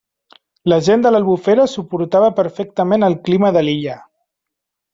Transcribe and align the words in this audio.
La 0.71 0.77
gent 0.87 1.03
de 1.05 1.11
l'Albufera 1.11 1.67
suportava 1.75 2.31
perfectament 2.41 3.09
el 3.11 3.19
clima 3.29 3.55
de 3.59 3.65
l'illa. 3.69 4.01